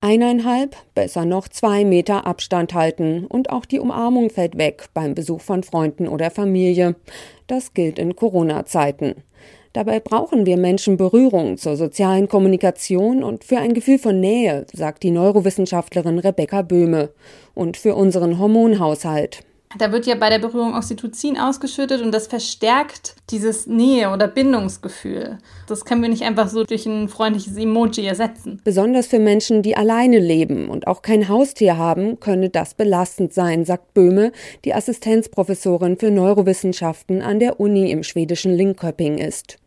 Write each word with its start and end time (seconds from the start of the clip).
Eineinhalb, 0.00 0.76
besser 0.94 1.24
noch 1.24 1.48
zwei 1.48 1.84
Meter 1.84 2.24
Abstand 2.24 2.72
halten 2.72 3.26
und 3.26 3.50
auch 3.50 3.64
die 3.64 3.80
Umarmung 3.80 4.30
fällt 4.30 4.56
weg 4.56 4.90
beim 4.94 5.16
Besuch 5.16 5.40
von 5.40 5.64
Freunden 5.64 6.06
oder 6.06 6.30
Familie. 6.30 6.94
Das 7.48 7.74
gilt 7.74 7.98
in 7.98 8.14
Corona-Zeiten. 8.14 9.24
Dabei 9.72 9.98
brauchen 9.98 10.46
wir 10.46 10.56
Menschen 10.56 10.98
Berührung 10.98 11.56
zur 11.56 11.76
sozialen 11.76 12.28
Kommunikation 12.28 13.24
und 13.24 13.42
für 13.42 13.58
ein 13.58 13.74
Gefühl 13.74 13.98
von 13.98 14.20
Nähe, 14.20 14.66
sagt 14.72 15.02
die 15.02 15.10
Neurowissenschaftlerin 15.10 16.20
Rebecca 16.20 16.62
Böhme. 16.62 17.10
Und 17.56 17.76
für 17.76 17.96
unseren 17.96 18.38
Hormonhaushalt. 18.38 19.44
Da 19.76 19.92
wird 19.92 20.06
ja 20.06 20.14
bei 20.14 20.30
der 20.30 20.38
Berührung 20.38 20.74
Oxytocin 20.74 21.36
ausgeschüttet 21.36 22.00
und 22.00 22.12
das 22.12 22.26
verstärkt 22.26 23.16
dieses 23.30 23.66
Nähe- 23.66 24.10
oder 24.10 24.26
Bindungsgefühl. 24.26 25.38
Das 25.66 25.84
können 25.84 26.00
wir 26.00 26.08
nicht 26.08 26.22
einfach 26.22 26.48
so 26.48 26.64
durch 26.64 26.86
ein 26.86 27.08
freundliches 27.08 27.56
Emoji 27.56 28.06
ersetzen. 28.06 28.62
Besonders 28.64 29.06
für 29.06 29.18
Menschen, 29.18 29.62
die 29.62 29.76
alleine 29.76 30.20
leben 30.20 30.70
und 30.70 30.86
auch 30.86 31.02
kein 31.02 31.28
Haustier 31.28 31.76
haben, 31.76 32.18
könne 32.18 32.48
das 32.48 32.72
belastend 32.72 33.34
sein, 33.34 33.66
sagt 33.66 33.92
Böhme, 33.92 34.32
die 34.64 34.72
Assistenzprofessorin 34.72 35.98
für 35.98 36.10
Neurowissenschaften 36.10 37.20
an 37.20 37.38
der 37.38 37.60
Uni 37.60 37.90
im 37.90 38.02
schwedischen 38.04 38.54
Linköping 38.54 39.18
ist. 39.18 39.58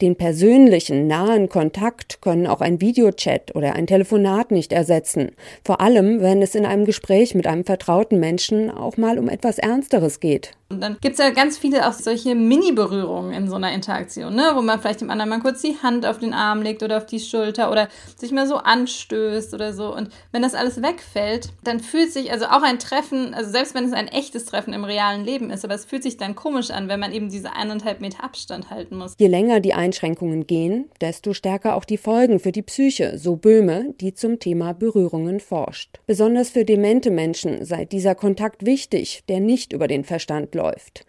Den 0.00 0.16
persönlichen, 0.16 1.06
nahen 1.06 1.48
Kontakt 1.48 2.22
können 2.22 2.46
auch 2.46 2.60
ein 2.60 2.80
Videochat 2.80 3.54
oder 3.54 3.74
ein 3.74 3.86
Telefonat 3.86 4.50
nicht 4.50 4.72
ersetzen. 4.72 5.32
Vor 5.64 5.80
allem, 5.80 6.20
wenn 6.20 6.42
es 6.42 6.54
in 6.54 6.66
einem 6.66 6.84
Gespräch 6.84 7.34
mit 7.34 7.46
einem 7.46 7.64
vertrauten 7.64 8.20
Menschen 8.20 8.70
auch 8.70 8.96
mal 8.96 9.18
um 9.18 9.28
etwas 9.28 9.58
Ernsteres 9.58 10.20
geht. 10.20 10.52
Und 10.70 10.80
dann 10.80 10.98
gibt 11.00 11.14
es 11.14 11.18
ja 11.18 11.30
ganz 11.30 11.58
viele 11.58 11.88
auch 11.88 11.92
solche 11.92 12.36
Mini-Berührungen 12.36 13.32
in 13.32 13.48
so 13.48 13.56
einer 13.56 13.72
Interaktion, 13.72 14.36
ne? 14.36 14.52
wo 14.54 14.62
man 14.62 14.80
vielleicht 14.80 15.00
dem 15.00 15.10
anderen 15.10 15.28
mal 15.28 15.40
kurz 15.40 15.62
die 15.62 15.76
Hand 15.82 16.06
auf 16.06 16.18
den 16.18 16.32
Arm 16.32 16.62
legt 16.62 16.84
oder 16.84 16.98
auf 16.98 17.06
die 17.06 17.18
Schulter 17.18 17.72
oder 17.72 17.88
sich 18.16 18.30
mal 18.30 18.46
so 18.46 18.54
anstößt 18.54 19.52
oder 19.52 19.72
so. 19.72 19.92
Und 19.92 20.10
wenn 20.30 20.42
das 20.42 20.54
alles 20.54 20.80
wegfällt, 20.80 21.48
dann 21.64 21.80
fühlt 21.80 22.12
sich 22.12 22.30
also 22.30 22.44
auch 22.46 22.62
ein 22.62 22.78
Treffen, 22.78 23.34
also 23.34 23.50
selbst 23.50 23.74
wenn 23.74 23.84
es 23.84 23.92
ein 23.92 24.06
echtes 24.06 24.44
Treffen 24.44 24.72
im 24.72 24.84
realen 24.84 25.24
Leben 25.24 25.50
ist, 25.50 25.64
aber 25.64 25.74
es 25.74 25.84
fühlt 25.84 26.04
sich 26.04 26.18
dann 26.18 26.36
komisch 26.36 26.70
an, 26.70 26.86
wenn 26.86 27.00
man 27.00 27.12
eben 27.12 27.30
diese 27.30 27.52
eineinhalb 27.52 28.00
Meter 28.00 28.22
Abstand 28.22 28.70
halten 28.70 28.96
muss. 28.96 29.14
Je 29.18 29.26
länger 29.26 29.58
die 29.62 29.74
Einschränkungen 29.74 30.46
gehen, 30.46 30.90
desto 31.00 31.32
stärker 31.32 31.74
auch 31.76 31.84
die 31.84 31.96
Folgen 31.96 32.38
für 32.38 32.52
die 32.52 32.62
Psyche, 32.62 33.18
so 33.18 33.36
Böhme, 33.36 33.94
die 34.00 34.14
zum 34.14 34.38
Thema 34.38 34.72
Berührungen 34.72 35.40
forscht. 35.40 36.00
Besonders 36.06 36.50
für 36.50 36.64
demente 36.64 37.10
Menschen 37.10 37.64
sei 37.64 37.84
dieser 37.84 38.14
Kontakt 38.14 38.64
wichtig, 38.66 39.22
der 39.28 39.40
nicht 39.40 39.72
über 39.72 39.88
den 39.88 40.04
Verstand 40.04 40.54
läuft. 40.54 41.04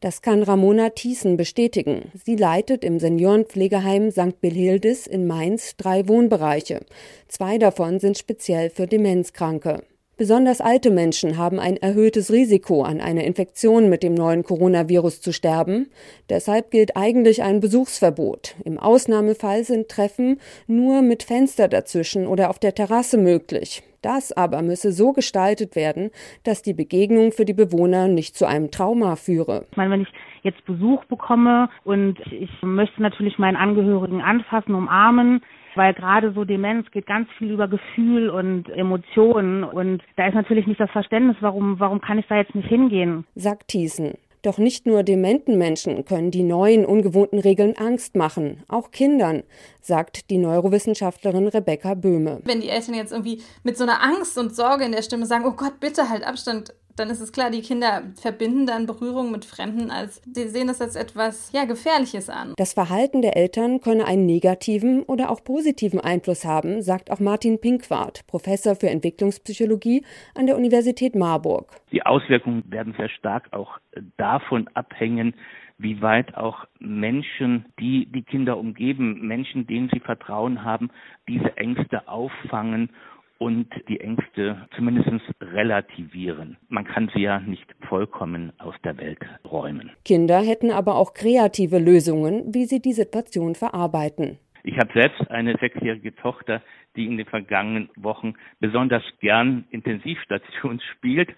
Das 0.00 0.20
kann 0.20 0.42
Ramona 0.42 0.90
Thiessen 0.90 1.36
bestätigen. 1.36 2.12
Sie 2.22 2.36
leitet 2.36 2.84
im 2.84 2.98
Seniorenpflegeheim 2.98 4.10
St. 4.10 4.40
Bilhildis 4.40 5.06
in 5.06 5.26
Mainz 5.26 5.76
drei 5.76 6.06
Wohnbereiche. 6.06 6.80
Zwei 7.28 7.56
davon 7.56 7.98
sind 7.98 8.18
speziell 8.18 8.68
für 8.68 8.86
Demenzkranke. 8.86 9.82
Besonders 10.18 10.62
alte 10.62 10.90
Menschen 10.90 11.36
haben 11.36 11.60
ein 11.60 11.76
erhöhtes 11.76 12.32
Risiko, 12.32 12.84
an 12.84 13.02
einer 13.02 13.24
Infektion 13.24 13.90
mit 13.90 14.02
dem 14.02 14.14
neuen 14.14 14.44
Coronavirus 14.44 15.20
zu 15.20 15.30
sterben. 15.30 15.90
Deshalb 16.30 16.70
gilt 16.70 16.96
eigentlich 16.96 17.42
ein 17.42 17.60
Besuchsverbot. 17.60 18.54
Im 18.64 18.78
Ausnahmefall 18.78 19.64
sind 19.64 19.90
Treffen 19.90 20.40
nur 20.66 21.02
mit 21.02 21.22
Fenster 21.22 21.68
dazwischen 21.68 22.26
oder 22.26 22.48
auf 22.48 22.58
der 22.58 22.74
Terrasse 22.74 23.18
möglich. 23.18 23.82
Das 24.00 24.32
aber 24.32 24.62
müsse 24.62 24.90
so 24.90 25.12
gestaltet 25.12 25.76
werden, 25.76 26.10
dass 26.44 26.62
die 26.62 26.72
Begegnung 26.72 27.30
für 27.30 27.44
die 27.44 27.52
Bewohner 27.52 28.08
nicht 28.08 28.36
zu 28.36 28.46
einem 28.46 28.70
Trauma 28.70 29.16
führe. 29.16 29.66
Ich 29.70 29.76
meine, 29.76 29.90
wenn 29.90 30.00
ich 30.00 30.12
jetzt 30.42 30.64
Besuch 30.64 31.04
bekomme 31.06 31.68
und 31.84 32.18
ich 32.30 32.50
möchte 32.62 33.02
natürlich 33.02 33.36
meinen 33.36 33.56
Angehörigen 33.56 34.22
anfassen, 34.22 34.74
umarmen, 34.74 35.42
weil 35.76 35.94
gerade 35.94 36.32
so 36.32 36.44
Demenz 36.44 36.90
geht 36.90 37.06
ganz 37.06 37.28
viel 37.38 37.52
über 37.52 37.68
Gefühl 37.68 38.30
und 38.30 38.68
Emotionen 38.70 39.64
und 39.64 40.02
da 40.16 40.26
ist 40.26 40.34
natürlich 40.34 40.66
nicht 40.66 40.80
das 40.80 40.90
Verständnis, 40.90 41.36
warum, 41.40 41.78
warum 41.78 42.00
kann 42.00 42.18
ich 42.18 42.26
da 42.28 42.36
jetzt 42.36 42.54
nicht 42.54 42.68
hingehen? 42.68 43.26
Sagt 43.34 43.68
Thiessen. 43.68 44.14
Doch 44.42 44.58
nicht 44.58 44.86
nur 44.86 45.02
dementen 45.02 45.58
Menschen 45.58 46.04
können 46.04 46.30
die 46.30 46.44
neuen 46.44 46.86
ungewohnten 46.86 47.40
Regeln 47.40 47.74
Angst 47.76 48.14
machen, 48.14 48.62
auch 48.68 48.92
Kindern, 48.92 49.42
sagt 49.80 50.30
die 50.30 50.38
Neurowissenschaftlerin 50.38 51.48
Rebecca 51.48 51.94
Böhme. 51.94 52.42
Wenn 52.44 52.60
die 52.60 52.68
Eltern 52.68 52.94
jetzt 52.94 53.10
irgendwie 53.10 53.42
mit 53.64 53.76
so 53.76 53.82
einer 53.82 54.00
Angst 54.04 54.38
und 54.38 54.54
Sorge 54.54 54.84
in 54.84 54.92
der 54.92 55.02
Stimme 55.02 55.26
sagen, 55.26 55.46
oh 55.46 55.56
Gott, 55.56 55.80
bitte 55.80 56.10
halt 56.10 56.24
Abstand 56.24 56.72
dann 56.96 57.10
ist 57.10 57.20
es 57.20 57.32
klar, 57.32 57.50
die 57.50 57.62
Kinder 57.62 58.02
verbinden 58.20 58.66
dann 58.66 58.86
Berührung 58.86 59.30
mit 59.30 59.44
Fremden 59.44 59.90
als, 59.90 60.22
sie 60.24 60.48
sehen 60.48 60.66
das 60.68 60.80
als 60.80 60.96
etwas, 60.96 61.52
ja, 61.52 61.64
Gefährliches 61.64 62.28
an. 62.30 62.54
Das 62.56 62.72
Verhalten 62.72 63.22
der 63.22 63.36
Eltern 63.36 63.80
könne 63.80 64.06
einen 64.06 64.26
negativen 64.26 65.02
oder 65.02 65.30
auch 65.30 65.44
positiven 65.44 66.00
Einfluss 66.00 66.44
haben, 66.44 66.82
sagt 66.82 67.10
auch 67.10 67.20
Martin 67.20 67.60
Pinkwart, 67.60 68.26
Professor 68.26 68.74
für 68.74 68.88
Entwicklungspsychologie 68.88 70.04
an 70.34 70.46
der 70.46 70.56
Universität 70.56 71.14
Marburg. 71.14 71.70
Die 71.92 72.04
Auswirkungen 72.04 72.64
werden 72.68 72.94
sehr 72.96 73.08
stark 73.10 73.52
auch 73.52 73.78
davon 74.16 74.68
abhängen, 74.74 75.34
wie 75.78 76.00
weit 76.00 76.34
auch 76.36 76.64
Menschen, 76.78 77.66
die 77.78 78.06
die 78.06 78.22
Kinder 78.22 78.56
umgeben, 78.56 79.26
Menschen, 79.26 79.66
denen 79.66 79.90
sie 79.92 80.00
Vertrauen 80.00 80.64
haben, 80.64 80.90
diese 81.28 81.56
Ängste 81.56 82.08
auffangen 82.08 82.90
und 83.38 83.68
die 83.88 84.00
Ängste 84.00 84.66
zumindest 84.74 85.08
relativieren. 85.40 86.56
Man 86.68 86.84
kann 86.84 87.10
sie 87.14 87.22
ja 87.22 87.40
nicht 87.40 87.66
vollkommen 87.88 88.52
aus 88.58 88.74
der 88.84 88.96
Welt 88.98 89.20
räumen. 89.44 89.90
Kinder 90.04 90.40
hätten 90.40 90.70
aber 90.70 90.96
auch 90.96 91.14
kreative 91.14 91.78
Lösungen, 91.78 92.54
wie 92.54 92.64
sie 92.64 92.80
die 92.80 92.92
Situation 92.92 93.54
verarbeiten. 93.54 94.38
Ich 94.62 94.78
habe 94.78 94.92
selbst 94.94 95.30
eine 95.30 95.56
sechsjährige 95.58 96.14
Tochter, 96.16 96.60
die 96.96 97.06
in 97.06 97.16
den 97.16 97.26
vergangenen 97.26 97.88
Wochen 97.96 98.34
besonders 98.58 99.04
gern 99.20 99.64
Intensivstation 99.70 100.80
spielt 100.96 101.30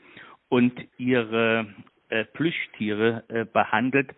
und 0.48 0.72
ihre 0.96 1.66
äh, 2.08 2.24
Plüschtiere 2.24 3.24
äh, 3.28 3.44
behandelt. 3.44 4.10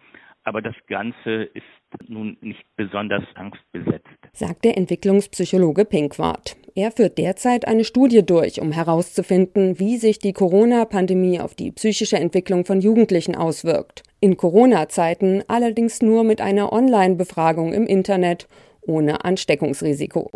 Aber 0.45 0.63
das 0.63 0.77
Ganze 0.87 1.43
ist 1.43 1.65
nun 2.09 2.37
nicht 2.41 2.65
besonders 2.77 3.25
angstbesetzt. 3.35 4.07
Sagt 4.33 4.65
der 4.65 4.77
Entwicklungspsychologe 4.77 5.85
Pinkwart. 5.85 6.57
Er 6.75 6.93
führt 6.93 7.19
derzeit 7.19 7.67
eine 7.67 7.85
Studie 7.85 8.25
durch, 8.25 8.61
um 8.61 8.73
herauszufinden, 8.73 9.79
wie 9.79 9.97
sich 9.97 10.19
die 10.19 10.33
Corona-Pandemie 10.33 11.41
auf 11.41 11.55
die 11.55 11.73
psychische 11.73 12.17
Entwicklung 12.17 12.65
von 12.65 12.81
Jugendlichen 12.81 13.35
auswirkt. 13.35 14.03
In 14.21 14.37
Corona-Zeiten 14.37 15.43
allerdings 15.49 16.03
nur 16.03 16.25
mit 16.25 16.41
einer 16.41 16.73
Online-Befragung 16.73 17.73
im 17.73 17.87
Internet 17.87 18.47
ohne 18.83 19.25
Ansteckungsrisiko. 19.25 20.31